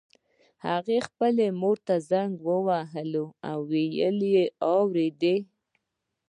هغه 0.67 0.95
خپلې 1.07 1.47
مور 1.61 1.77
ته 1.87 1.95
زنګ 2.09 2.33
وواهه 2.49 3.03
او 3.49 3.59
ويې 3.69 4.43
واورېده. 4.49 5.35